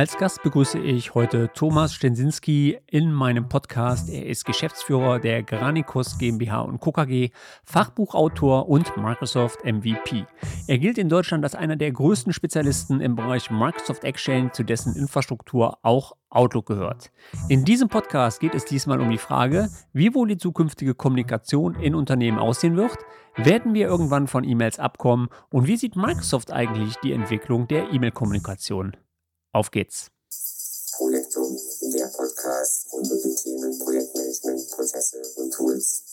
[0.00, 4.08] Als Gast begrüße ich heute Thomas Stensinski in meinem Podcast.
[4.08, 6.90] Er ist Geschäftsführer der Granicus GmbH und Co.
[6.90, 7.28] KG,
[7.64, 10.24] Fachbuchautor und Microsoft MVP.
[10.66, 14.96] Er gilt in Deutschland als einer der größten Spezialisten im Bereich Microsoft Exchange, zu dessen
[14.96, 17.10] Infrastruktur auch Outlook gehört.
[17.50, 21.94] In diesem Podcast geht es diesmal um die Frage, wie wohl die zukünftige Kommunikation in
[21.94, 22.96] Unternehmen aussehen wird,
[23.36, 28.96] werden wir irgendwann von E-Mails abkommen und wie sieht Microsoft eigentlich die Entwicklung der E-Mail-Kommunikation?
[29.52, 30.10] Auf geht's.
[30.96, 31.58] Projektum,
[31.92, 36.04] der Podcast rund um die Themen Projektmanagement, Prozesse und Tools.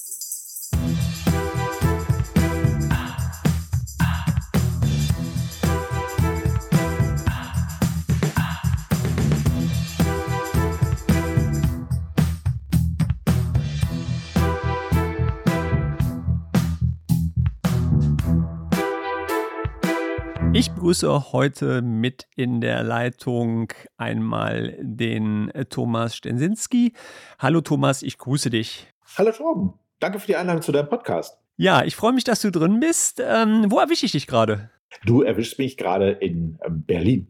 [20.58, 26.94] Ich begrüße heute mit in der Leitung einmal den äh, Thomas Stensinski.
[27.38, 28.88] Hallo Thomas, ich grüße dich.
[29.20, 31.38] Hallo Torben, danke für die Einladung zu deinem Podcast.
[31.58, 33.22] Ja, ich freue mich, dass du drin bist.
[33.24, 34.72] Ähm, wo erwische ich dich gerade?
[35.06, 37.28] Du erwischst mich gerade in ähm, Berlin.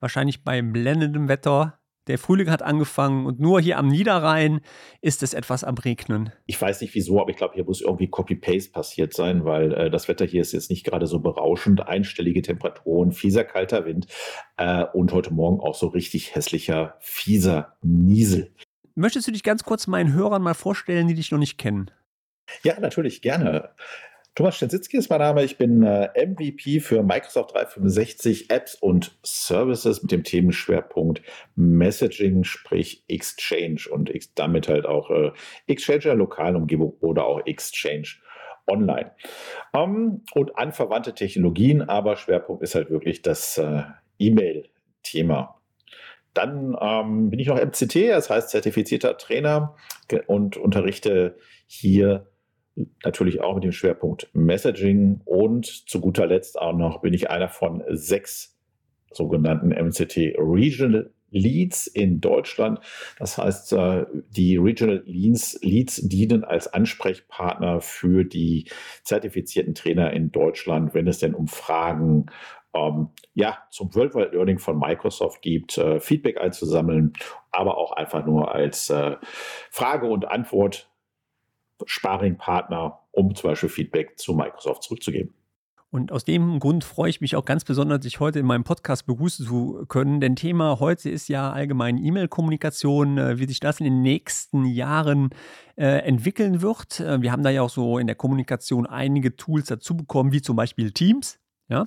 [0.00, 1.78] Wahrscheinlich bei blendendem Wetter.
[2.08, 4.60] Der Frühling hat angefangen und nur hier am Niederrhein
[5.02, 6.32] ist es etwas am Regnen.
[6.46, 9.90] Ich weiß nicht wieso, aber ich glaube, hier muss irgendwie Copy-Paste passiert sein, weil äh,
[9.90, 11.86] das Wetter hier ist jetzt nicht gerade so berauschend.
[11.86, 14.08] Einstellige Temperaturen, fieser kalter Wind
[14.56, 18.50] äh, und heute Morgen auch so richtig hässlicher, fieser Niesel.
[18.96, 21.90] Möchtest du dich ganz kurz meinen Hörern mal vorstellen, die dich noch nicht kennen?
[22.64, 23.70] Ja, natürlich, gerne.
[24.34, 25.44] Thomas Stensitzki ist mein Name.
[25.44, 31.20] Ich bin äh, MVP für Microsoft 365 Apps und Services mit dem Themenschwerpunkt
[31.54, 35.32] Messaging, sprich Exchange und damit halt auch äh,
[35.66, 38.08] Exchange in der lokalen Umgebung oder auch Exchange
[38.66, 39.12] online.
[39.74, 43.82] Ähm, und anverwandte Technologien, aber Schwerpunkt ist halt wirklich das äh,
[44.18, 45.60] E-Mail-Thema.
[46.32, 49.76] Dann ähm, bin ich noch MCT, das heißt zertifizierter Trainer
[50.26, 52.31] und unterrichte hier
[53.04, 57.48] natürlich auch mit dem Schwerpunkt Messaging und zu guter Letzt auch noch bin ich einer
[57.48, 58.58] von sechs
[59.12, 62.78] sogenannten MCT Regional Leads in Deutschland.
[63.18, 68.68] Das heißt, äh, die Regional Leads, Leads dienen als Ansprechpartner für die
[69.02, 72.26] zertifizierten Trainer in Deutschland, wenn es denn um Fragen
[72.74, 77.14] ähm, ja, zum Worldwide Learning von Microsoft gibt, äh, Feedback einzusammeln,
[77.50, 79.16] aber auch einfach nur als äh,
[79.70, 80.91] Frage und Antwort
[81.86, 85.34] Sparringpartner, um zum Beispiel Feedback zu Microsoft zurückzugeben.
[85.92, 89.04] Und aus dem Grund freue ich mich auch ganz besonders, dich heute in meinem Podcast
[89.04, 90.20] begrüßen zu können.
[90.22, 95.28] Denn Thema heute ist ja allgemein E-Mail-Kommunikation, äh, wie sich das in den nächsten Jahren
[95.76, 97.00] äh, entwickeln wird.
[97.00, 100.40] Äh, wir haben da ja auch so in der Kommunikation einige Tools dazu bekommen, wie
[100.40, 101.41] zum Beispiel Teams.
[101.68, 101.86] Ja?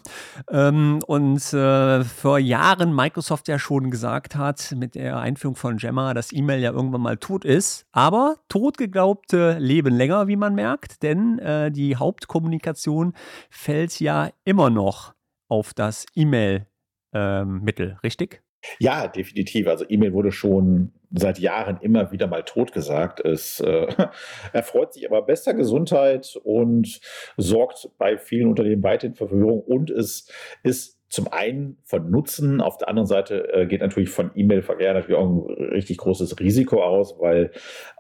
[0.50, 6.14] Ähm, und äh, vor Jahren Microsoft ja schon gesagt hat mit der Einführung von Gemma,
[6.14, 7.86] dass E-Mail ja irgendwann mal tot ist.
[7.92, 13.14] Aber totgeglaubte leben länger, wie man merkt, denn äh, die Hauptkommunikation
[13.50, 15.14] fällt ja immer noch
[15.48, 18.42] auf das E-Mail-Mittel, ähm, richtig?
[18.80, 19.68] Ja, definitiv.
[19.68, 23.20] Also E-Mail wurde schon seit Jahren immer wieder mal totgesagt.
[23.22, 23.88] Es äh,
[24.54, 27.00] erfreut sich aber bester Gesundheit und
[27.38, 30.30] sorgt bei vielen Unternehmen weiterhin für Verwirrung und es
[30.64, 35.18] ist zum einen von Nutzen, auf der anderen Seite äh, geht natürlich von E-Mail-Verkehr natürlich
[35.18, 37.52] auch ein richtig großes Risiko aus, weil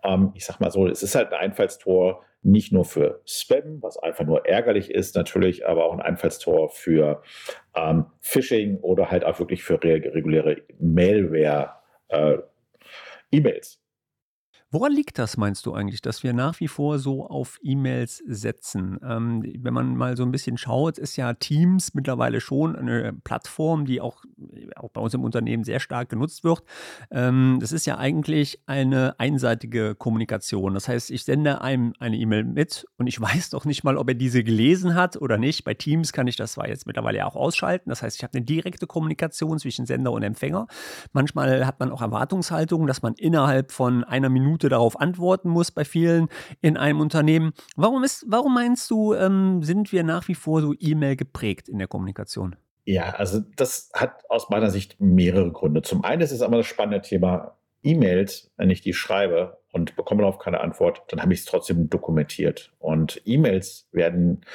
[0.03, 3.97] ähm, ich sag mal so, es ist halt ein Einfallstor nicht nur für Spam, was
[3.97, 7.24] einfach nur ärgerlich ist natürlich, aber auch ein Einfallstor für
[7.76, 11.72] ähm, Phishing oder halt auch wirklich für reguläre Malware
[12.09, 12.38] äh,
[13.31, 13.78] E-Mails.
[14.72, 19.00] Woran liegt das, meinst du eigentlich, dass wir nach wie vor so auf E-Mails setzen?
[19.08, 23.86] Ähm, wenn man mal so ein bisschen schaut, ist ja Teams mittlerweile schon eine Plattform,
[23.86, 24.26] die auch,
[24.76, 26.64] auch bei uns im Unternehmen sehr stark genutzt wird.
[27.12, 30.74] Ähm, das ist ja eigentlich eine einseitige Kommunikation.
[30.74, 34.09] Das heißt, ich sende einem eine E-Mail mit und ich weiß doch nicht mal, ob
[34.09, 35.64] er diese gelesen hat oder nicht.
[35.64, 37.90] Bei Teams kann ich das zwar jetzt mittlerweile ja auch ausschalten.
[37.90, 40.68] Das heißt, ich habe eine direkte Kommunikation zwischen Sender und Empfänger.
[41.14, 45.72] Manchmal hat man auch Erwartungshaltungen, dass man innerhalb von einer Minute Minute darauf antworten muss
[45.72, 46.29] bei vielen
[46.61, 47.52] in einem Unternehmen.
[47.75, 51.78] Warum, ist, warum meinst du, ähm, sind wir nach wie vor so E-Mail geprägt in
[51.78, 52.55] der Kommunikation?
[52.85, 55.81] Ja, also das hat aus meiner Sicht mehrere Gründe.
[55.81, 60.22] Zum einen ist es aber das spannende Thema E-Mails, wenn ich die schreibe und bekomme
[60.22, 62.72] darauf keine Antwort, dann habe ich es trotzdem dokumentiert.
[62.79, 64.46] Und E-Mails werden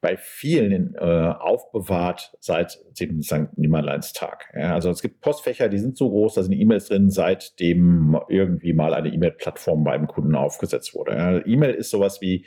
[0.00, 3.56] bei vielen äh, aufbewahrt seit dem St.
[3.56, 4.52] Nimmerleinstag.
[4.54, 8.72] Ja, also es gibt Postfächer, die sind so groß, da sind E-Mails drin, seitdem irgendwie
[8.72, 11.16] mal eine E-Mail-Plattform beim Kunden aufgesetzt wurde.
[11.16, 12.46] Ja, E-Mail ist sowas wie,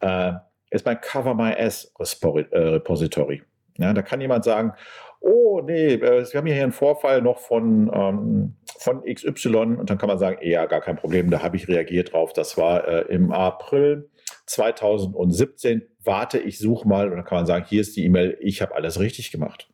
[0.00, 0.32] äh,
[0.70, 3.42] ist mein Cover My S Repository.
[3.78, 4.72] Ja, da kann jemand sagen,
[5.20, 9.98] oh nee, äh, wir haben hier einen Vorfall noch von, ähm, von XY und dann
[9.98, 12.32] kann man sagen, ja, gar kein Problem, da habe ich reagiert drauf.
[12.32, 14.10] Das war äh, im April
[14.46, 15.82] 2017.
[16.04, 18.74] Warte, ich suche mal und dann kann man sagen, hier ist die E-Mail, ich habe
[18.74, 19.68] alles richtig gemacht.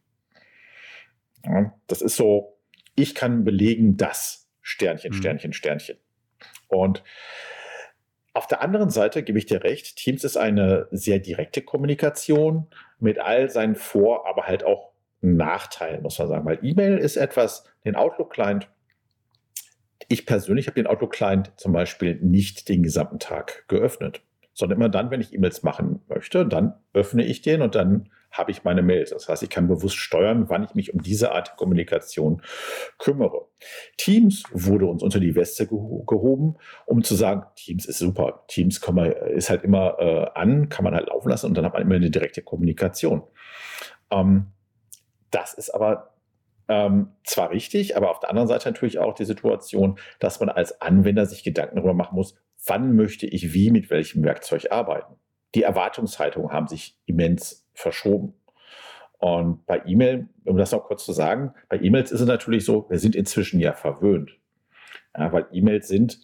[1.45, 2.59] Ja, das ist so,
[2.95, 5.17] ich kann belegen, das Sternchen, mhm.
[5.17, 5.97] Sternchen, Sternchen.
[6.69, 7.03] Und
[8.35, 13.19] auf der anderen Seite gebe ich dir recht, Teams ist eine sehr direkte Kommunikation mit
[13.19, 16.45] all seinen Vor-, aber halt auch Nachteilen, muss man sagen.
[16.47, 18.69] Weil E-Mail ist etwas, den Outlook-Client,
[20.09, 24.23] ich persönlich habe den Outlook-Client zum Beispiel nicht den gesamten Tag geöffnet,
[24.55, 28.51] sondern immer dann, wenn ich E-Mails machen möchte, dann öffne ich den und dann habe
[28.51, 29.11] ich meine Mails.
[29.11, 32.43] Das heißt, ich kann bewusst steuern, wann ich mich um diese Art der Kommunikation
[32.99, 33.47] kümmere.
[33.99, 36.57] Teams wurde uns unter die Weste gehoben,
[36.87, 38.45] um zu sagen, Teams ist super.
[38.49, 41.75] Teams man, ist halt immer äh, an, kann man halt laufen lassen und dann hat
[41.75, 43.23] man immer eine direkte Kommunikation.
[44.11, 44.47] Ähm,
[45.31, 46.12] das ist aber
[46.73, 50.81] ähm, zwar richtig, aber auf der anderen Seite natürlich auch die Situation, dass man als
[50.81, 52.35] Anwender sich Gedanken darüber machen muss,
[52.65, 55.17] wann möchte ich wie mit welchem Werkzeug arbeiten.
[55.55, 58.33] Die Erwartungshaltungen haben sich immens verschoben.
[59.19, 62.87] Und bei E-Mail, um das noch kurz zu sagen, bei E-Mails ist es natürlich so,
[62.89, 64.39] wir sind inzwischen ja verwöhnt.
[65.15, 66.21] Ja, weil E-Mails sind,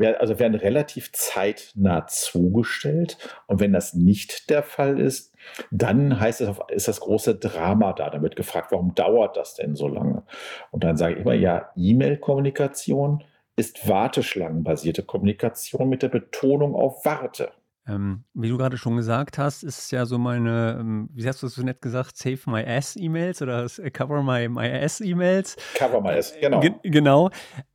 [0.00, 3.18] also werden relativ zeitnah zugestellt.
[3.46, 5.34] Und wenn das nicht der Fall ist,
[5.70, 8.10] dann heißt es, ist das große Drama da.
[8.10, 10.22] Damit gefragt, warum dauert das denn so lange?
[10.70, 13.24] Und dann sage ich immer, ja, E-Mail-Kommunikation
[13.56, 17.52] ist warteschlangenbasierte Kommunikation mit der Betonung auf Warte.
[17.86, 21.42] Ähm, wie du gerade schon gesagt hast, ist es ja so meine, ähm, wie hast
[21.42, 25.56] du es so nett gesagt, Save My Ass-E-Mails oder äh, Cover My, my Ass-E-Mails.
[25.74, 26.60] Cover My Ass, genau.
[26.60, 27.30] G genau.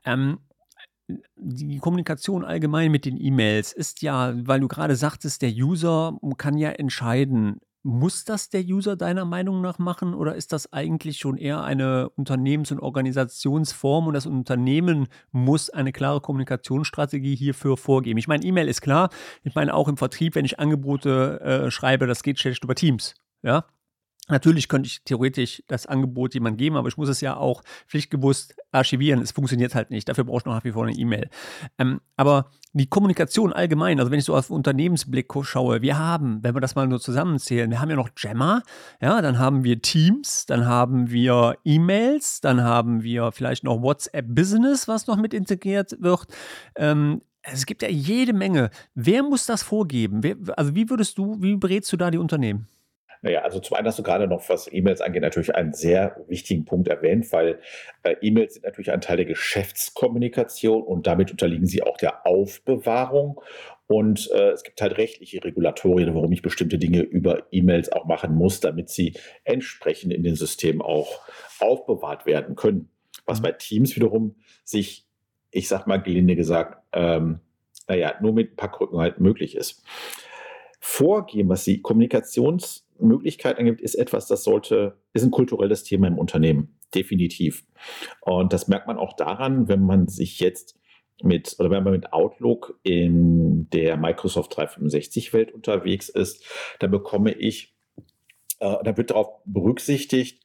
[0.06, 0.40] Ähm,
[1.36, 6.58] die Kommunikation allgemein mit den E-Mails ist ja, weil du gerade sagtest, der User kann
[6.58, 11.38] ja entscheiden, muss das der User deiner Meinung nach machen oder ist das eigentlich schon
[11.38, 18.18] eher eine Unternehmens- und Organisationsform und das Unternehmen muss eine klare Kommunikationsstrategie hierfür vorgeben?
[18.18, 19.12] Ich meine, E-Mail ist klar.
[19.44, 23.14] Ich meine auch im Vertrieb, wenn ich Angebote äh, schreibe, das geht schlecht über Teams.
[23.44, 23.66] Ja,
[24.28, 28.56] Natürlich könnte ich theoretisch das Angebot jemand geben, aber ich muss es ja auch pflichtbewusst
[28.72, 29.22] archivieren.
[29.22, 30.10] Es funktioniert halt nicht.
[30.10, 31.30] Dafür brauche ich noch nach wie vor eine E-Mail.
[31.78, 36.56] Ähm, aber die Kommunikation allgemein, also wenn ich so auf Unternehmensblick schaue, wir haben, wenn
[36.56, 38.64] wir das mal nur zusammenzählen, wir haben ja noch Jammer,
[39.00, 44.26] ja, dann haben wir Teams, dann haben wir E-Mails, dann haben wir vielleicht noch WhatsApp
[44.30, 46.26] Business, was noch mit integriert wird.
[46.76, 48.72] Ähm, es gibt ja jede Menge.
[48.96, 50.24] Wer muss das vorgeben?
[50.24, 52.68] Wer, also wie würdest du, wie berätst du da die Unternehmen?
[53.26, 56.64] Naja, also zum einen hast du gerade noch, was E-Mails angeht, natürlich einen sehr wichtigen
[56.64, 57.60] Punkt erwähnt, weil
[58.04, 63.42] äh, E-Mails sind natürlich ein Teil der Geschäftskommunikation und damit unterliegen sie auch der Aufbewahrung.
[63.88, 68.36] Und äh, es gibt halt rechtliche Regulatorien, warum ich bestimmte Dinge über E-Mails auch machen
[68.36, 69.14] muss, damit sie
[69.44, 71.22] entsprechend in den Systemen auch
[71.60, 72.90] aufbewahrt werden können.
[73.26, 73.44] Was mhm.
[73.46, 75.08] bei Teams wiederum sich,
[75.50, 77.40] ich sag mal gelinde gesagt, ähm,
[77.88, 79.84] naja, nur mit ein paar Krücken halt möglich ist.
[80.80, 86.18] Vorgehen, was die Kommunikations- Möglichkeit angibt, ist etwas, das sollte, ist ein kulturelles Thema im
[86.18, 86.80] Unternehmen.
[86.94, 87.66] Definitiv.
[88.22, 90.80] Und das merkt man auch daran, wenn man sich jetzt
[91.24, 96.44] mit, oder wenn man mit Outlook in der Microsoft 365 Welt unterwegs ist,
[96.80, 97.76] dann bekomme ich,
[98.60, 100.44] äh, da wird darauf berücksichtigt,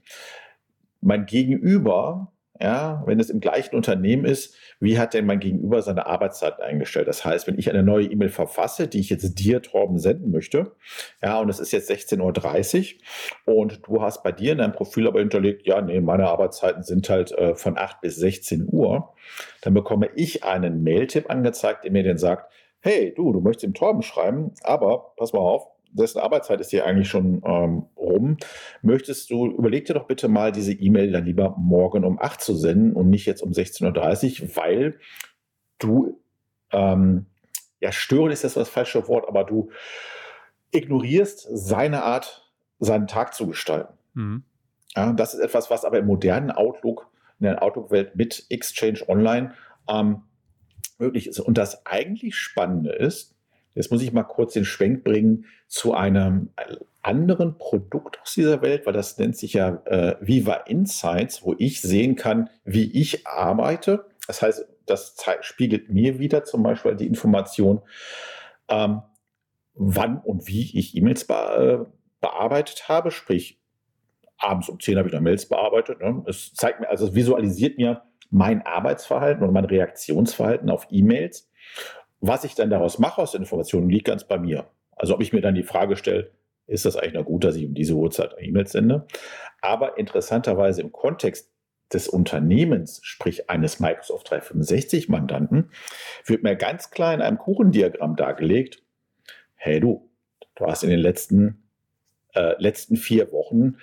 [1.01, 6.07] mein Gegenüber ja, wenn es im gleichen Unternehmen ist, wie hat denn mein Gegenüber seine
[6.07, 7.09] Arbeitszeit eingestellt?
[7.09, 10.73] Das heißt, wenn ich eine neue E-Mail verfasse, die ich jetzt dir, Torben, senden möchte,
[11.23, 12.97] ja, und es ist jetzt 16.30
[13.47, 16.83] Uhr und du hast bei dir in deinem Profil aber hinterlegt, ja, nee, meine Arbeitszeiten
[16.83, 19.15] sind halt äh, von 8 bis 16 Uhr,
[19.63, 23.75] dann bekomme ich einen Mailtipp angezeigt, der mir dann sagt, hey, du, du möchtest dem
[23.75, 28.37] Torben schreiben, aber pass mal auf, dessen Arbeitszeit ist hier eigentlich schon ähm, rum.
[28.83, 32.55] Möchtest du, überleg dir doch bitte mal, diese E-Mail dann lieber morgen um 8 zu
[32.55, 34.99] senden und nicht jetzt um 16.30 Uhr, weil
[35.79, 36.21] du,
[36.73, 37.27] ähm,
[37.81, 39.71] ja, stören ist das das falsche Wort, aber du
[40.71, 43.95] ignorierst seine Art, seinen Tag zu gestalten.
[44.15, 44.45] Mhm.
[44.97, 49.55] Ja, das ist etwas, was aber im modernen Outlook, in der Outlook-Welt mit Exchange Online
[49.89, 50.23] ähm,
[50.99, 51.41] möglich ist.
[51.41, 53.35] Und das eigentlich Spannende ist,
[53.75, 56.51] Jetzt muss ich mal kurz den Schwenk bringen zu einem
[57.03, 61.81] anderen Produkt aus dieser Welt, weil das nennt sich ja äh, Viva Insights, wo ich
[61.81, 64.07] sehen kann, wie ich arbeite.
[64.27, 67.81] Das heißt, das spiegelt mir wieder zum Beispiel die Information,
[68.69, 69.03] ähm,
[69.75, 71.35] wann und wie ich E-Mails be
[71.89, 73.11] äh, bearbeitet habe.
[73.11, 73.61] Sprich,
[74.37, 76.01] abends um 10 habe ich noch Mails bearbeitet.
[76.01, 76.23] Ne?
[76.27, 81.51] Es zeigt mir, also es visualisiert mir mein Arbeitsverhalten und mein Reaktionsverhalten auf E-Mails.
[82.21, 84.71] Was ich dann daraus mache aus Informationen, liegt ganz bei mir.
[84.97, 86.31] Also ob ich mir dann die Frage stelle,
[86.67, 89.07] ist das eigentlich noch gut, dass ich um diese Uhrzeit E-Mails sende.
[89.61, 91.51] Aber interessanterweise im Kontext
[91.93, 95.71] des Unternehmens, sprich eines Microsoft 365-Mandanten,
[96.25, 98.83] wird mir ganz klar in einem Kuchendiagramm dargelegt,
[99.55, 100.09] hey du,
[100.55, 101.69] du hast in den letzten,
[102.35, 103.79] äh, letzten vier Wochen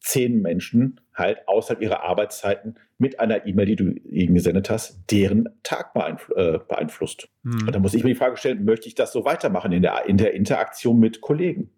[0.00, 5.48] zehn Menschen halt außerhalb ihrer Arbeitszeiten mit einer E-Mail, die du ihnen gesendet hast, deren
[5.62, 7.28] Tag beeinflu äh, beeinflusst.
[7.44, 7.66] Hm.
[7.66, 10.06] Und da muss ich mir die Frage stellen, möchte ich das so weitermachen in der,
[10.06, 11.70] in der Interaktion mit Kollegen?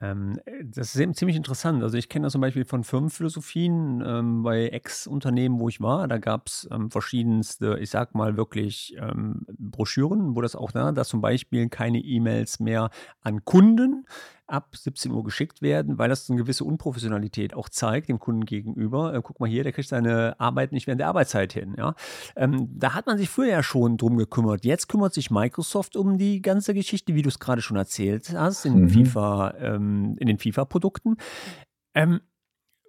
[0.00, 1.82] Ähm, das ist ziemlich interessant.
[1.82, 6.08] Also ich kenne das zum Beispiel von Firmenphilosophien ähm, bei Ex-Unternehmen, wo ich war.
[6.08, 10.92] Da gab es ähm, verschiedenste, ich sag mal wirklich ähm, Broschüren, wo das auch da,
[10.92, 14.04] dass zum Beispiel keine E-Mails mehr an Kunden
[14.46, 19.14] ab 17 Uhr geschickt werden, weil das eine gewisse Unprofessionalität auch zeigt dem Kunden gegenüber.
[19.14, 21.74] Äh, guck mal hier, der kriegt seine Arbeit nicht während der Arbeitszeit hin.
[21.78, 21.94] Ja?
[22.36, 24.64] Ähm, da hat man sich früher ja schon drum gekümmert.
[24.64, 28.66] Jetzt kümmert sich Microsoft um die ganze Geschichte, wie du es gerade schon erzählt hast,
[28.66, 28.88] in, mhm.
[28.90, 31.16] FIFA, ähm, in den FIFA-Produkten.
[31.94, 32.20] Ähm,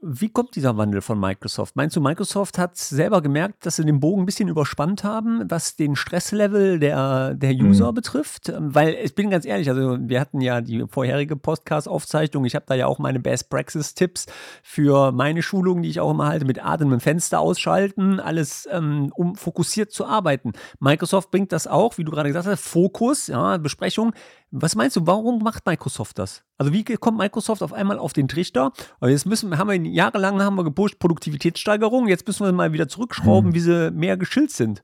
[0.02, 1.76] wie kommt dieser Wandel von Microsoft?
[1.76, 5.76] Meinst du, Microsoft hat selber gemerkt, dass sie den Bogen ein bisschen überspannt haben, was
[5.76, 7.96] den Stresslevel der, der User mhm.
[7.96, 8.54] betrifft?
[8.58, 12.46] Weil ich bin ganz ehrlich, also wir hatten ja die vorherige Podcast-Aufzeichnung.
[12.46, 14.28] Ich habe da ja auch meine Best Praxis-Tipps
[14.62, 19.12] für meine Schulungen, die ich auch immer halte, mit Atem im Fenster ausschalten, alles ähm,
[19.16, 20.54] um fokussiert zu arbeiten.
[20.80, 24.14] Microsoft bringt das auch, wie du gerade gesagt hast, Fokus, ja, Besprechung
[24.62, 26.44] was meinst du, warum macht Microsoft das?
[26.58, 28.72] Also wie kommt Microsoft auf einmal auf den Trichter?
[29.00, 32.88] Aber jetzt müssen, haben wir jahrelang haben wir gepusht Produktivitätssteigerung, jetzt müssen wir mal wieder
[32.88, 33.56] zurückschrauben, hm.
[33.56, 34.84] wie sie mehr geschillt sind.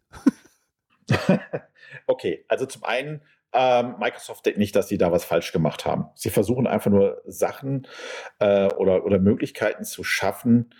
[2.07, 3.21] okay, also zum einen
[3.53, 6.05] ähm, Microsoft denkt nicht, dass sie da was falsch gemacht haben.
[6.15, 7.87] Sie versuchen einfach nur Sachen
[8.39, 10.73] äh, oder, oder Möglichkeiten zu schaffen,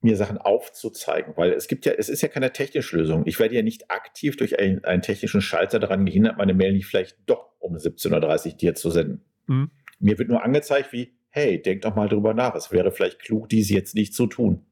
[0.00, 3.24] mir Sachen aufzuzeigen, weil es gibt ja, es ist ja keine technische Lösung.
[3.26, 6.86] Ich werde ja nicht aktiv durch einen, einen technischen Schalter daran gehindert, meine Mail nicht
[6.86, 9.24] vielleicht doch um 17.30 Uhr dir zu senden.
[9.46, 9.70] Mhm.
[9.98, 12.54] Mir wird nur angezeigt wie, hey, denk doch mal drüber nach.
[12.54, 14.64] Es wäre vielleicht klug, dies jetzt nicht zu tun.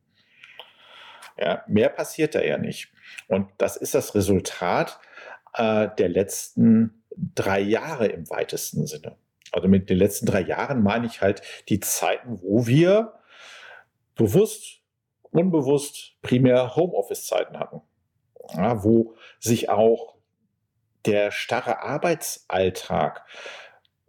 [1.39, 2.93] Ja, mehr passiert da ja nicht.
[3.29, 4.99] Und das ist das Resultat
[5.55, 9.17] äh, der letzten drei Jahre im weitesten Sinne.
[9.53, 13.15] Also mit den letzten drei Jahren meine ich halt die Zeiten, wo wir
[14.15, 14.81] bewusst
[15.31, 17.83] unbewusst primär Homeoffice-Zeiten hatten,
[18.55, 20.16] ja, wo sich auch
[21.07, 23.25] der starre Arbeitsalltag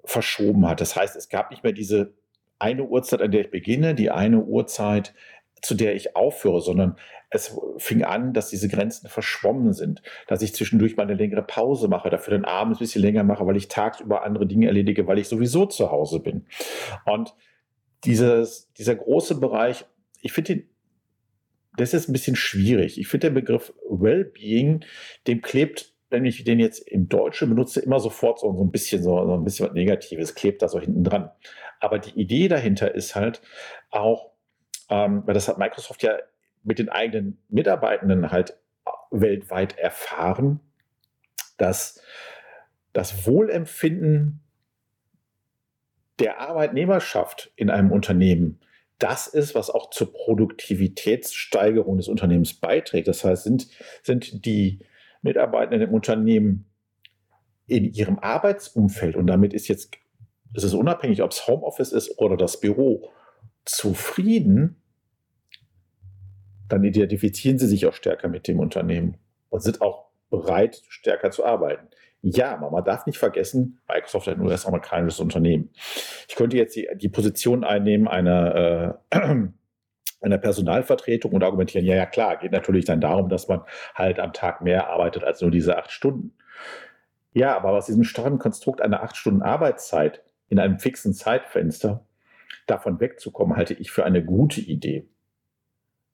[0.03, 0.81] verschoben hat.
[0.81, 2.13] Das heißt, es gab nicht mehr diese
[2.59, 5.13] eine Uhrzeit, an der ich beginne, die eine Uhrzeit,
[5.61, 6.97] zu der ich aufhöre, sondern
[7.29, 11.87] es fing an, dass diese Grenzen verschwommen sind, dass ich zwischendurch mal eine längere Pause
[11.87, 15.19] mache, dafür den abends ein bisschen länger mache, weil ich tagsüber andere Dinge erledige, weil
[15.19, 16.45] ich sowieso zu Hause bin.
[17.05, 17.33] Und
[18.05, 19.85] dieses, dieser große Bereich,
[20.21, 20.63] ich finde
[21.75, 22.99] das ist ein bisschen schwierig.
[22.99, 24.83] Ich finde den Begriff Wellbeing,
[25.27, 29.03] dem klebt, wenn ich den jetzt im Deutschen benutze, immer sofort so, so ein bisschen
[29.03, 31.31] so, so ein bisschen was Negatives, klebt da so hinten dran.
[31.79, 33.41] Aber die Idee dahinter ist halt
[33.89, 34.31] auch,
[34.89, 36.17] ähm, weil das hat Microsoft ja
[36.63, 38.57] mit den eigenen Mitarbeitenden halt
[39.11, 40.59] weltweit erfahren,
[41.57, 42.01] dass
[42.93, 44.41] das Wohlempfinden
[46.19, 48.59] der Arbeitnehmerschaft in einem Unternehmen
[48.99, 53.07] das ist, was auch zur Produktivitätssteigerung des Unternehmens beiträgt.
[53.07, 53.67] Das heißt, sind,
[54.01, 54.79] sind die
[55.21, 56.65] Mitarbeitenden im Unternehmen
[57.67, 59.97] in ihrem Arbeitsumfeld und damit ist jetzt,
[60.53, 63.09] ist es unabhängig, ob es Homeoffice ist oder das Büro,
[63.65, 64.81] zufrieden,
[66.69, 69.17] dann identifizieren sie sich auch stärker mit dem Unternehmen
[69.49, 71.87] und sind auch bereit, stärker zu arbeiten.
[72.21, 75.69] Ja, aber man darf nicht vergessen, Microsoft ist ein US-amerikanisches Unternehmen.
[76.27, 79.47] Ich könnte jetzt die, die Position einnehmen einer, äh,
[80.21, 83.61] einer Personalvertretung und argumentieren, ja, ja, klar, geht natürlich dann darum, dass man
[83.93, 86.33] halt am Tag mehr arbeitet als nur diese acht Stunden.
[87.33, 92.05] Ja, aber aus diesem starren Konstrukt einer acht Stunden Arbeitszeit in einem fixen Zeitfenster
[92.65, 95.07] davon wegzukommen, halte ich für eine gute Idee.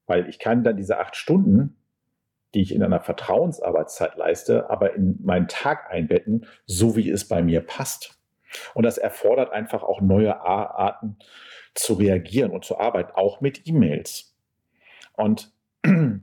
[0.06, 1.78] Weil ich kann dann diese acht Stunden
[2.54, 7.42] die ich in einer Vertrauensarbeitszeit leiste, aber in meinen Tag einbetten, so wie es bei
[7.42, 8.20] mir passt.
[8.74, 11.18] Und das erfordert einfach auch neue Arten
[11.74, 14.36] zu reagieren und zu arbeiten, auch mit E-Mails.
[15.14, 15.52] Und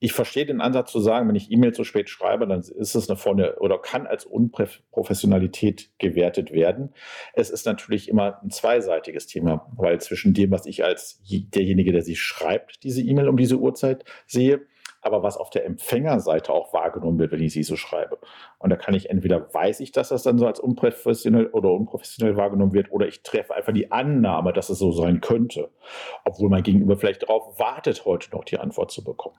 [0.00, 3.10] ich verstehe den Ansatz zu sagen, wenn ich E-Mails so spät schreibe, dann ist es
[3.10, 6.94] eine vorne oder kann als Unprofessionalität gewertet werden.
[7.34, 12.02] Es ist natürlich immer ein zweiseitiges Thema, weil zwischen dem, was ich als derjenige, der
[12.02, 14.66] sie schreibt, diese E-Mail um diese Uhrzeit sehe,
[15.08, 18.18] aber was auf der Empfängerseite auch wahrgenommen wird, wenn ich sie so schreibe.
[18.58, 22.36] Und da kann ich entweder weiß ich, dass das dann so als unprofessionell oder unprofessionell
[22.36, 25.70] wahrgenommen wird, oder ich treffe einfach die Annahme, dass es so sein könnte,
[26.24, 29.36] obwohl mein Gegenüber vielleicht darauf wartet, heute noch die Antwort zu bekommen.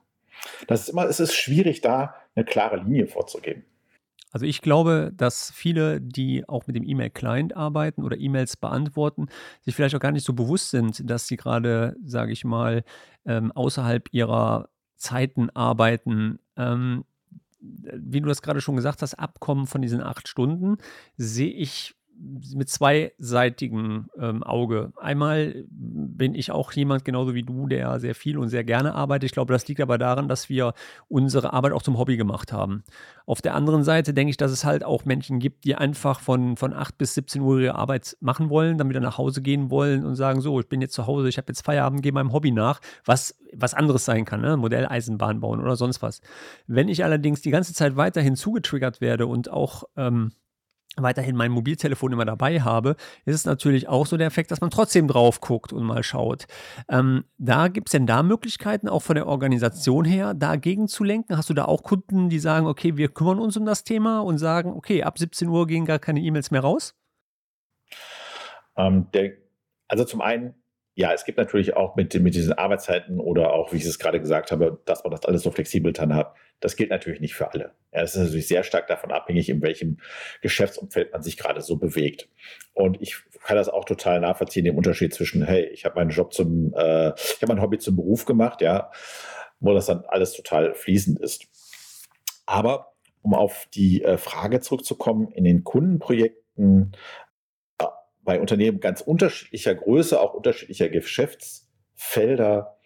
[0.66, 3.64] Das ist immer, es ist schwierig, da eine klare Linie vorzugeben.
[4.32, 9.26] Also ich glaube, dass viele, die auch mit dem E-Mail-Client arbeiten oder E-Mails beantworten,
[9.62, 12.84] sich vielleicht auch gar nicht so bewusst sind, dass sie gerade, sage ich mal,
[13.26, 14.69] ähm, außerhalb ihrer
[15.00, 16.38] Zeiten arbeiten.
[16.56, 17.04] Ähm,
[17.60, 20.78] wie du das gerade schon gesagt hast, Abkommen von diesen acht Stunden
[21.16, 21.94] sehe ich
[22.54, 24.92] mit zweiseitigem ähm, Auge.
[24.96, 29.26] Einmal bin ich auch jemand, genauso wie du, der sehr viel und sehr gerne arbeitet.
[29.26, 30.74] Ich glaube, das liegt aber daran, dass wir
[31.08, 32.84] unsere Arbeit auch zum Hobby gemacht haben.
[33.26, 36.56] Auf der anderen Seite denke ich, dass es halt auch Menschen gibt, die einfach von,
[36.56, 40.04] von 8 bis 17 Uhr ihre Arbeit machen wollen, dann wieder nach Hause gehen wollen
[40.04, 42.50] und sagen, so, ich bin jetzt zu Hause, ich habe jetzt Feierabend, gehe meinem Hobby
[42.50, 44.56] nach, was was anderes sein kann, ne?
[44.56, 46.20] Modelleisenbahn bauen oder sonst was.
[46.66, 50.32] Wenn ich allerdings die ganze Zeit weiterhin zugetriggert werde und auch ähm,
[50.96, 54.70] weiterhin mein Mobiltelefon immer dabei habe, ist es natürlich auch so der Effekt, dass man
[54.70, 56.46] trotzdem drauf guckt und mal schaut.
[56.88, 61.36] Ähm, da gibt es denn da Möglichkeiten, auch von der Organisation her, dagegen zu lenken?
[61.36, 64.38] Hast du da auch Kunden, die sagen, okay, wir kümmern uns um das Thema und
[64.38, 66.94] sagen, okay, ab 17 Uhr gehen gar keine E-Mails mehr raus?
[68.76, 69.32] Ähm, der,
[69.88, 70.54] also zum einen
[70.94, 74.20] ja, es gibt natürlich auch mit, mit diesen Arbeitszeiten oder auch, wie ich es gerade
[74.20, 76.34] gesagt habe, dass man das alles so flexibel dann hat.
[76.58, 77.72] Das gilt natürlich nicht für alle.
[77.92, 79.98] Ja, es ist natürlich sehr stark davon abhängig, in welchem
[80.42, 82.28] Geschäftsumfeld man sich gerade so bewegt.
[82.74, 86.34] Und ich kann das auch total nachvollziehen, den Unterschied zwischen, hey, ich habe meinen Job
[86.34, 88.90] zum, äh, ich habe mein Hobby zum Beruf gemacht, ja,
[89.60, 91.46] wo das dann alles total fließend ist.
[92.46, 92.92] Aber
[93.22, 96.92] um auf die äh, Frage zurückzukommen, in den Kundenprojekten
[98.22, 102.76] bei Unternehmen ganz unterschiedlicher Größe, auch unterschiedlicher Geschäftsfelder,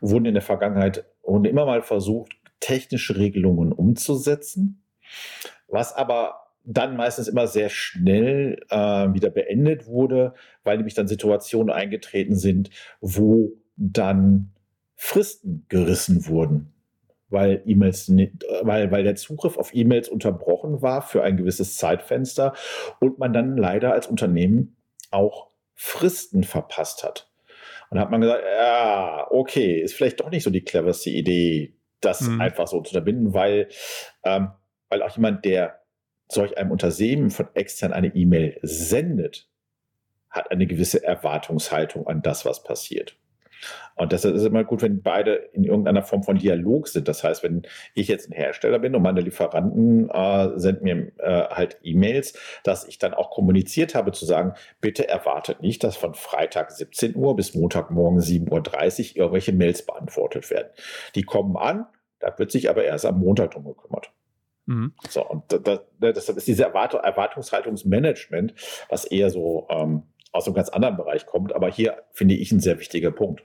[0.00, 4.84] wurden in der Vergangenheit wurden immer mal versucht, technische Regelungen umzusetzen,
[5.68, 11.72] was aber dann meistens immer sehr schnell äh, wieder beendet wurde, weil nämlich dann Situationen
[11.72, 14.52] eingetreten sind, wo dann
[14.96, 16.72] Fristen gerissen wurden,
[17.28, 18.10] weil E-Mails,
[18.62, 22.54] weil, weil der Zugriff auf E-Mails unterbrochen war für ein gewisses Zeitfenster
[23.00, 24.76] und man dann leider als Unternehmen
[25.10, 27.30] auch Fristen verpasst hat.
[27.90, 32.22] Und hat man gesagt, ja, okay, ist vielleicht doch nicht so die cleverste Idee, das
[32.22, 32.40] mhm.
[32.40, 33.68] einfach so zu unterbinden, weil,
[34.24, 34.50] ähm,
[34.88, 35.80] weil auch jemand, der
[36.28, 39.48] solch einem Unternehmen von extern eine E-Mail sendet,
[40.30, 43.16] hat eine gewisse Erwartungshaltung an das, was passiert.
[43.94, 47.08] Und das ist immer gut, wenn beide in irgendeiner Form von Dialog sind.
[47.08, 47.62] Das heißt, wenn
[47.94, 52.86] ich jetzt ein Hersteller bin und meine Lieferanten äh, senden mir äh, halt E-Mails, dass
[52.86, 57.36] ich dann auch kommuniziert habe zu sagen, bitte erwartet nicht, dass von Freitag 17 Uhr
[57.36, 60.68] bis Montagmorgen 7.30 Uhr irgendwelche Mails beantwortet werden.
[61.14, 61.86] Die kommen an,
[62.18, 64.10] da wird sich aber erst am Montag drum gekümmert.
[64.66, 64.94] Mhm.
[65.08, 68.54] So, und das, das ist diese Erwart Erwartungshaltungsmanagement,
[68.88, 70.02] was eher so ähm,
[70.36, 73.42] aus einem ganz anderen Bereich kommt, aber hier finde ich ein sehr wichtiger Punkt.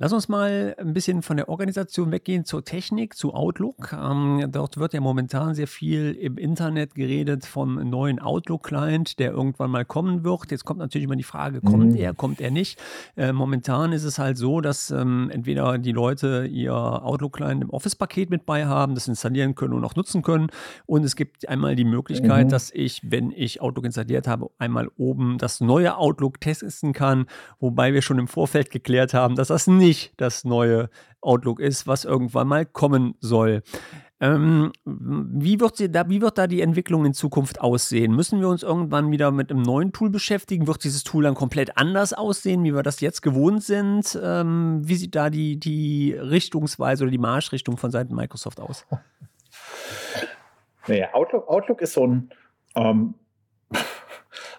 [0.00, 3.92] Lass uns mal ein bisschen von der Organisation weggehen zur Technik, zu Outlook.
[3.92, 9.72] Ähm, dort wird ja momentan sehr viel im Internet geredet vom neuen Outlook-Client, der irgendwann
[9.72, 10.52] mal kommen wird.
[10.52, 11.96] Jetzt kommt natürlich immer die Frage, kommt mhm.
[11.96, 12.80] er, kommt er nicht?
[13.16, 18.30] Äh, momentan ist es halt so, dass ähm, entweder die Leute ihr Outlook-Client im Office-Paket
[18.30, 20.46] mit bei haben, das installieren können und auch nutzen können.
[20.86, 22.50] Und es gibt einmal die Möglichkeit, mhm.
[22.50, 27.26] dass ich, wenn ich Outlook installiert habe, einmal oben das neue Outlook testen kann,
[27.58, 31.86] wobei wir schon im Vorfeld geklärt haben, dass das nicht nicht das neue Outlook ist,
[31.86, 33.62] was irgendwann mal kommen soll.
[34.20, 38.14] Ähm, wie, wird sie da, wie wird da die Entwicklung in Zukunft aussehen?
[38.14, 40.66] Müssen wir uns irgendwann wieder mit einem neuen Tool beschäftigen?
[40.66, 44.18] Wird dieses Tool dann komplett anders aussehen, wie wir das jetzt gewohnt sind?
[44.22, 48.86] Ähm, wie sieht da die, die Richtungsweise oder die Marschrichtung von Seiten Microsoft aus?
[50.86, 52.30] Naja, Outlook, Outlook ist so ein,
[52.74, 53.14] ähm,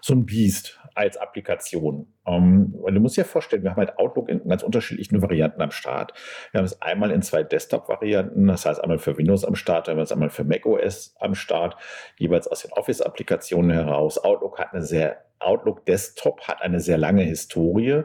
[0.00, 2.12] so ein Biest als Applikation.
[2.26, 5.70] Ähm, weil du musst dir vorstellen, wir haben halt Outlook in ganz unterschiedlichen Varianten am
[5.70, 6.12] Start.
[6.52, 10.12] Wir haben es einmal in zwei Desktop-Varianten, das heißt einmal für Windows am Start, es
[10.12, 11.76] einmal für macOS am Start,
[12.16, 14.18] jeweils aus den Office-Applikationen heraus.
[14.18, 18.02] Outlook hat eine sehr Outlook Desktop hat eine sehr lange Historie.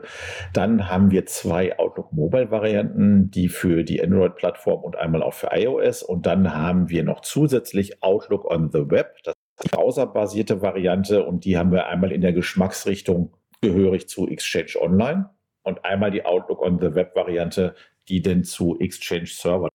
[0.53, 5.49] Dann haben wir zwei Outlook Mobile Varianten, die für die Android-Plattform und einmal auch für
[5.51, 6.01] iOS.
[6.01, 9.17] Und dann haben wir noch zusätzlich Outlook on the Web.
[9.23, 15.29] Das browserbasierte Variante und die haben wir einmal in der Geschmacksrichtung gehörig zu Exchange Online
[15.63, 17.75] und einmal die Outlook on the Web Variante,
[18.07, 19.69] die denn zu Exchange Server,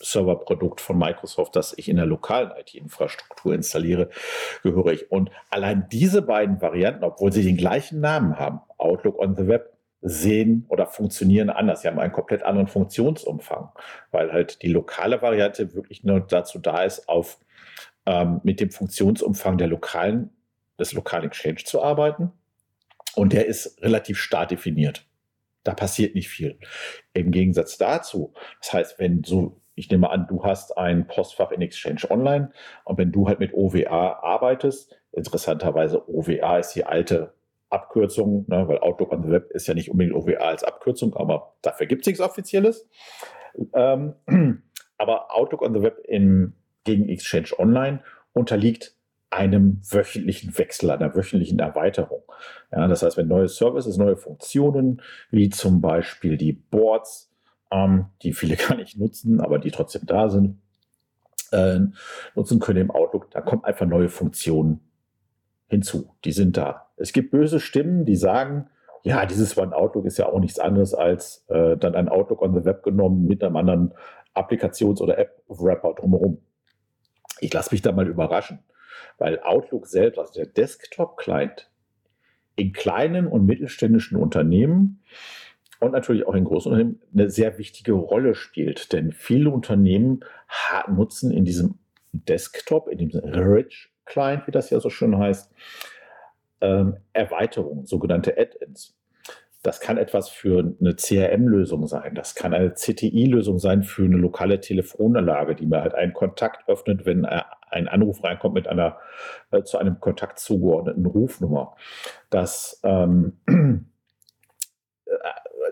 [0.00, 4.08] Serverprodukt von Microsoft, das ich in der lokalen IT-Infrastruktur installiere,
[4.62, 5.10] gehörig.
[5.10, 9.74] Und allein diese beiden Varianten, obwohl sie den gleichen Namen haben, Outlook on the Web,
[10.00, 11.82] sehen oder funktionieren anders.
[11.82, 13.70] Sie haben einen komplett anderen Funktionsumfang,
[14.12, 17.38] weil halt die lokale Variante wirklich nur dazu da ist, auf
[18.08, 20.30] ähm, mit dem Funktionsumfang der lokalen,
[20.78, 22.32] des lokalen Exchange zu arbeiten.
[23.14, 25.06] Und der ist relativ starr definiert.
[25.62, 26.58] Da passiert nicht viel.
[27.12, 31.62] Im Gegensatz dazu, das heißt, wenn so ich nehme an, du hast ein Postfach in
[31.62, 32.50] Exchange Online
[32.84, 37.34] und wenn du halt mit OWA arbeitest, interessanterweise OWA ist die alte
[37.70, 41.54] Abkürzung, ne, weil Outlook on the Web ist ja nicht unbedingt OWA als Abkürzung, aber
[41.62, 42.88] dafür gibt es nichts Offizielles.
[43.72, 44.14] Ähm,
[44.98, 46.54] aber Outlook on the Web in,
[46.88, 48.00] gegen Exchange Online
[48.32, 48.94] unterliegt
[49.30, 52.22] einem wöchentlichen Wechsel, einer wöchentlichen Erweiterung.
[52.72, 57.30] Ja, das heißt, wenn neue Services, neue Funktionen, wie zum Beispiel die Boards,
[57.70, 60.58] ähm, die viele gar nicht nutzen, aber die trotzdem da sind,
[61.52, 61.80] äh,
[62.34, 64.80] nutzen können im Outlook, da kommen einfach neue Funktionen
[65.68, 66.14] hinzu.
[66.24, 66.88] Die sind da.
[66.96, 68.70] Es gibt böse Stimmen, die sagen,
[69.02, 72.54] ja, dieses One Outlook ist ja auch nichts anderes als äh, dann ein Outlook on
[72.54, 73.94] the Web genommen mit einem anderen
[74.34, 76.38] Applikations- oder App-Wrapper drumherum.
[77.40, 78.60] Ich lasse mich da mal überraschen,
[79.18, 81.70] weil Outlook selbst, also der Desktop-Client,
[82.56, 85.00] in kleinen und mittelständischen Unternehmen
[85.80, 88.92] und natürlich auch in großen Unternehmen eine sehr wichtige Rolle spielt.
[88.92, 90.24] Denn viele Unternehmen
[90.88, 91.78] nutzen in diesem
[92.12, 95.52] Desktop, in diesem Rich Client, wie das ja so schön heißt,
[96.60, 98.97] ähm, Erweiterungen, sogenannte Add-ins.
[99.62, 102.14] Das kann etwas für eine CRM-Lösung sein.
[102.14, 107.06] Das kann eine CTI-Lösung sein für eine lokale Telefonanlage, die mir halt einen Kontakt öffnet,
[107.06, 108.98] wenn ein Anruf reinkommt mit einer
[109.50, 111.76] äh, zu einem Kontakt zugeordneten Rufnummer.
[112.30, 115.08] Das, ähm, äh,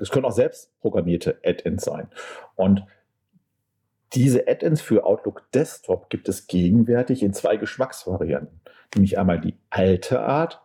[0.01, 2.09] das können auch selbst programmierte Add-ins sein.
[2.57, 2.85] Und
[4.15, 8.61] diese Add-ins für Outlook Desktop gibt es gegenwärtig in zwei Geschmacksvarianten.
[8.95, 10.63] Nämlich einmal die alte Art.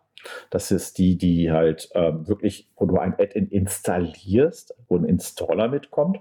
[0.50, 5.68] Das ist die, die halt ähm, wirklich, wo du ein Add-in installierst, wo ein Installer
[5.68, 6.20] mitkommt.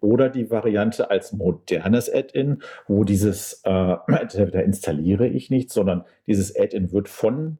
[0.00, 3.70] Oder die Variante als modernes Add-in, wo dieses, äh,
[4.06, 7.58] da installiere ich nicht, sondern dieses Add-in wird von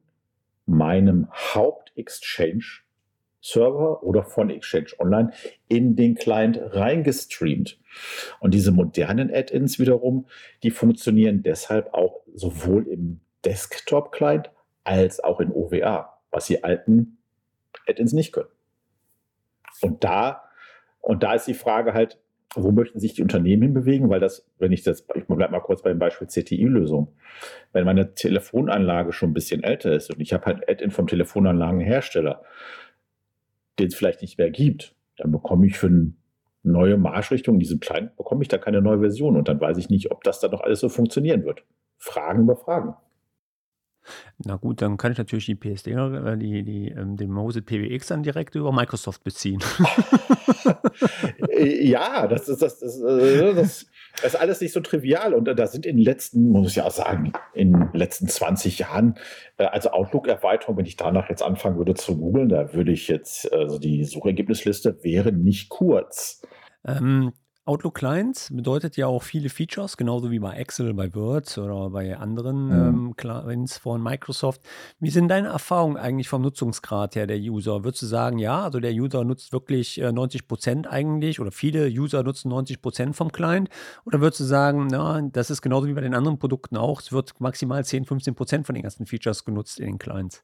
[0.65, 2.85] meinem Haupt-Exchange
[3.45, 5.31] Server oder von Exchange Online
[5.67, 7.79] in den Client reingestreamt.
[8.39, 10.25] Und diese modernen Add-ins wiederum,
[10.63, 14.49] die funktionieren deshalb auch sowohl im Desktop-Client
[14.85, 17.17] als auch in OWA, was die alten
[17.87, 18.49] Add-ins nicht können.
[19.81, 20.43] Und da,
[21.01, 22.19] und da ist die Frage halt,
[22.55, 24.09] wo möchten sich die Unternehmen hinbewegen?
[24.09, 27.13] Weil das, wenn ich das, ich bleibe mal kurz beim Beispiel CTI-Lösung.
[27.73, 32.43] Wenn meine Telefonanlage schon ein bisschen älter ist und ich habe halt Add-in vom Telefonanlagenhersteller,
[33.77, 36.13] den es vielleicht nicht mehr gibt, dann bekomme ich für eine
[36.63, 39.89] neue Marschrichtung in diesem Client, bekomme ich da keine neue Version und dann weiß ich
[39.89, 41.63] nicht, ob das dann noch alles so funktionieren wird.
[41.97, 42.95] Fragen über Fragen.
[44.43, 48.07] Na gut, dann kann ich natürlich die PSD, äh, die, die, ähm, den Mose PWX
[48.07, 49.61] dann direkt über Microsoft beziehen.
[51.49, 53.87] Äh, ja, das ist, das, das, äh, das,
[54.21, 55.33] das, ist alles nicht so trivial.
[55.33, 58.79] Und da sind in den letzten, muss ich ja auch sagen, in den letzten 20
[58.79, 59.15] Jahren,
[59.57, 63.79] also Outlook-Erweiterung, wenn ich danach jetzt anfangen würde zu googeln, da würde ich jetzt, also
[63.79, 66.41] die Suchergebnisliste wäre nicht kurz.
[66.85, 67.33] Ähm,
[67.67, 72.15] Outlook Clients bedeutet ja auch viele Features, genauso wie bei Excel, bei Word oder bei
[72.15, 72.71] anderen mhm.
[72.71, 74.61] ähm, Clients von Microsoft.
[74.99, 77.83] Wie sind deine Erfahrungen eigentlich vom Nutzungsgrad her der User?
[77.83, 81.87] Würdest du sagen, ja, also der User nutzt wirklich äh, 90 Prozent eigentlich oder viele
[81.87, 83.69] User nutzen 90 Prozent vom Client?
[84.05, 87.11] Oder würdest du sagen, na, das ist genauso wie bei den anderen Produkten auch, es
[87.11, 90.43] wird maximal 10, 15 Prozent von den ganzen Features genutzt in den Clients?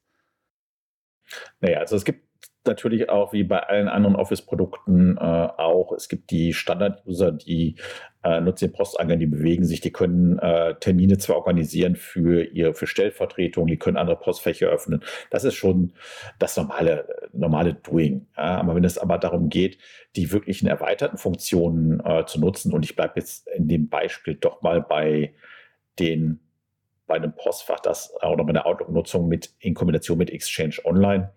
[1.60, 2.31] Naja, also es gibt
[2.66, 7.76] natürlich auch wie bei allen anderen Office-Produkten äh, auch, es gibt die Standard-User, die
[8.22, 12.74] äh, nutzen den Posteingang, die bewegen sich, die können äh, Termine zwar organisieren für ihre
[12.74, 15.02] für Stellvertretung, die können andere Postfächer öffnen.
[15.30, 15.92] Das ist schon
[16.38, 18.26] das normale, normale Doing.
[18.36, 18.58] Ja?
[18.58, 19.78] Aber wenn es aber darum geht,
[20.16, 24.62] die wirklichen erweiterten Funktionen äh, zu nutzen, und ich bleibe jetzt in dem Beispiel doch
[24.62, 25.34] mal bei
[25.98, 26.40] den
[27.08, 31.32] bei einem Postfach, das oder bei der Outlook-Nutzung mit in Kombination mit Exchange Online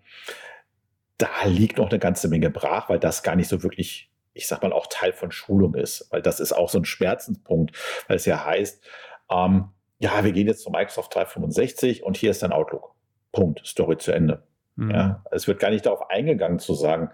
[1.17, 4.61] da liegt noch eine ganze Menge brach, weil das gar nicht so wirklich, ich sag
[4.61, 6.07] mal, auch Teil von Schulung ist.
[6.11, 7.75] Weil das ist auch so ein Schmerzenspunkt,
[8.07, 8.83] weil es ja heißt,
[9.31, 12.93] ähm, ja, wir gehen jetzt zu Microsoft 365 und hier ist dein Outlook.
[13.31, 13.65] Punkt.
[13.65, 14.43] Story zu Ende.
[14.75, 14.91] Mhm.
[14.91, 17.11] Ja, es wird gar nicht darauf eingegangen zu sagen,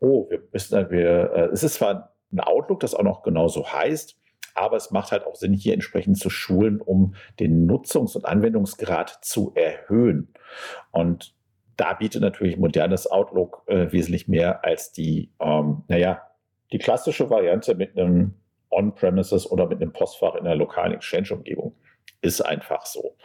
[0.00, 4.16] oh, wir müssen, wir, äh, es ist zwar ein Outlook, das auch noch genauso heißt,
[4.54, 9.18] aber es macht halt auch Sinn, hier entsprechend zu schulen, um den Nutzungs- und Anwendungsgrad
[9.22, 10.32] zu erhöhen.
[10.90, 11.34] Und
[11.76, 16.22] da bietet natürlich modernes Outlook äh, wesentlich mehr als die, ähm, naja,
[16.72, 18.34] die klassische Variante mit einem
[18.70, 21.74] On-Premises oder mit einem Postfach in einer lokalen Exchange-Umgebung.
[22.20, 23.16] Ist einfach so.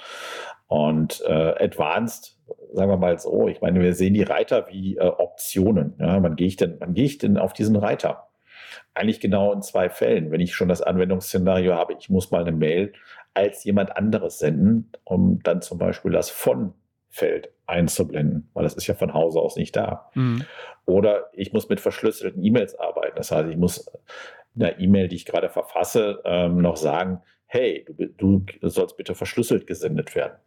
[0.67, 2.37] Und äh, Advanced,
[2.73, 5.95] sagen wir mal so, ich meine, wir sehen die Reiter wie äh, Optionen.
[5.99, 8.27] Ja, wann gehe ich denn, wann gehe ich denn auf diesen Reiter?
[8.93, 10.31] Eigentlich genau in zwei Fällen.
[10.31, 12.93] Wenn ich schon das Anwendungsszenario habe, ich muss mal eine Mail
[13.33, 16.73] als jemand anderes senden, um dann zum Beispiel das von
[17.17, 20.11] Feld einzublenden, weil das ist ja von Hause aus nicht da.
[20.13, 20.45] Mhm.
[20.85, 23.17] Oder ich muss mit verschlüsselten E-Mails arbeiten.
[23.17, 23.91] Das heißt, ich muss
[24.55, 27.85] einer E-Mail, die ich gerade verfasse, ähm, noch sagen, hey,
[28.17, 30.37] du, du, sollst bitte verschlüsselt gesendet werden.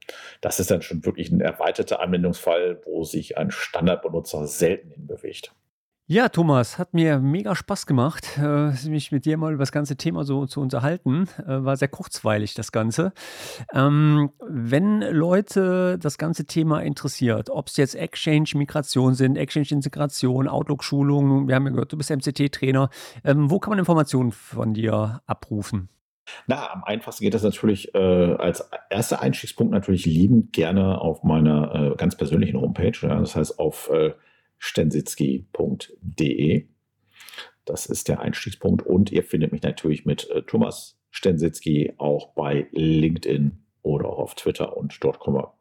[0.40, 5.52] Das ist dann schon wirklich ein erweiterter Anwendungsfall, wo sich ein Standardbenutzer selten hinbewegt.
[6.12, 9.94] Ja, Thomas, hat mir mega Spaß gemacht, äh, mich mit dir mal über das ganze
[9.94, 11.28] Thema so zu unterhalten.
[11.38, 13.12] Äh, war sehr kurzweilig, das Ganze.
[13.72, 21.54] Ähm, wenn Leute das ganze Thema interessiert, ob es jetzt Exchange-Migration sind, Exchange-Integration, Outlook-Schulung, wir
[21.54, 22.90] haben ja gehört, du bist MCT-Trainer,
[23.22, 25.90] ähm, wo kann man Informationen von dir abrufen?
[26.48, 31.92] Na, am einfachsten geht das natürlich äh, als erster Einstiegspunkt natürlich liebend gerne auf meiner
[31.92, 32.98] äh, ganz persönlichen Homepage.
[33.00, 34.10] Ja, das heißt auf äh,
[34.60, 36.68] stensitzky.de.
[37.64, 38.86] Das ist der Einstiegspunkt.
[38.86, 44.36] Und ihr findet mich natürlich mit äh, Thomas Stensitzky auch bei LinkedIn oder auch auf
[44.36, 45.54] Twitter und dort können wir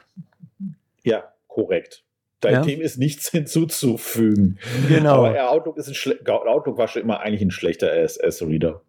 [1.03, 2.05] Ja, korrekt.
[2.41, 2.63] Dein ja.
[2.63, 4.59] Team ist nichts hinzuzufügen.
[4.89, 5.25] Genau.
[5.25, 8.83] Aber Outlook, ist ein Outlook war schon immer eigentlich ein schlechter RSS-Reader.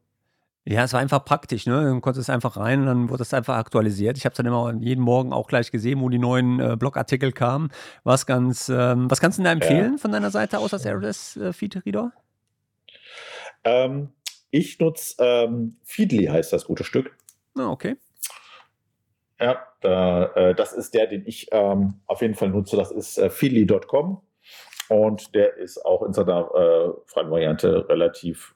[0.67, 1.93] Ja, es war einfach praktisch, ne?
[1.93, 4.17] Du konntest einfach rein und dann wurde es einfach aktualisiert.
[4.17, 7.71] Ich habe dann immer jeden Morgen auch gleich gesehen, wo die neuen äh, Blogartikel kamen.
[8.03, 9.97] Was ganz, ähm, was kannst du da empfehlen ja.
[9.99, 12.13] von deiner Seite aus als RSS-Feed-Reader?
[13.63, 14.09] Ähm,
[14.49, 17.15] ich nutze ähm, Feedly, heißt das gute Stück.
[17.55, 17.97] Ah, okay.
[19.39, 22.75] Ja, äh, das ist der, den ich ähm, auf jeden Fall nutze.
[22.75, 24.21] Das ist äh, feedly.com
[24.89, 28.54] und der ist auch in seiner äh, freien Variante relativ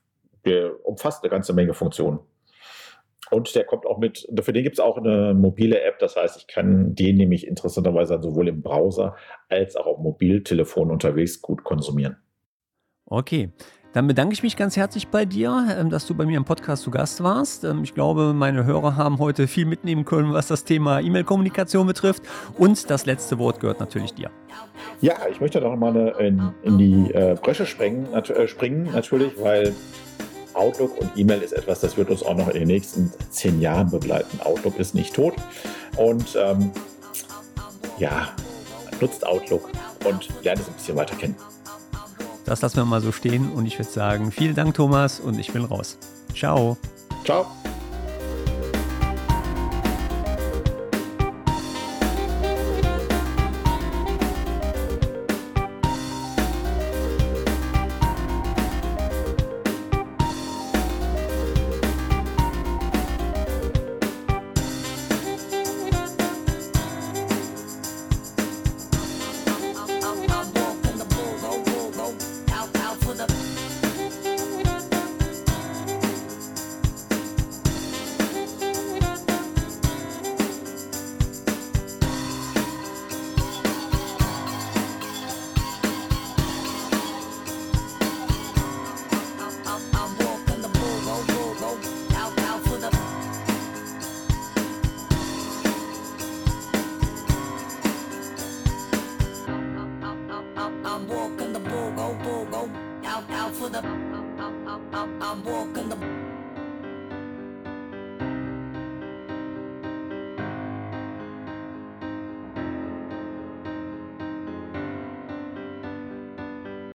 [0.83, 2.19] umfasst eine ganze Menge Funktionen.
[3.31, 6.37] Und der kommt auch mit, für den gibt es auch eine mobile App, das heißt,
[6.37, 9.15] ich kann den nämlich interessanterweise sowohl im Browser
[9.49, 12.17] als auch auf Mobiltelefon unterwegs gut konsumieren.
[13.05, 13.51] Okay,
[13.91, 16.83] dann bedanke ich mich ganz herzlich bei dir, ähm, dass du bei mir im Podcast
[16.83, 17.63] zu Gast warst.
[17.63, 22.21] Ähm, ich glaube, meine Hörer haben heute viel mitnehmen können, was das Thema E-Mail-Kommunikation betrifft.
[22.59, 24.29] Und das letzte Wort gehört natürlich dir.
[25.01, 29.73] Ja, ich möchte noch mal in, in die äh, Bresche springen, äh, springen, natürlich, weil
[30.53, 33.89] Outlook und E-Mail ist etwas, das wird uns auch noch in den nächsten zehn Jahren
[33.89, 34.39] begleiten.
[34.43, 35.35] Outlook ist nicht tot
[35.97, 36.71] und ähm,
[37.97, 38.29] ja,
[39.01, 39.69] nutzt Outlook
[40.05, 41.35] und lernt es ein bisschen weiter kennen.
[42.45, 45.53] Das lassen wir mal so stehen und ich würde sagen, vielen Dank Thomas und ich
[45.53, 45.97] bin raus.
[46.33, 46.77] Ciao.
[47.23, 47.45] Ciao.